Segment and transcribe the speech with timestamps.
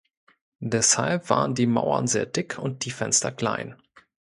[0.63, 3.75] Deshalb waren die Mauern sehr dick und die Fenster klein.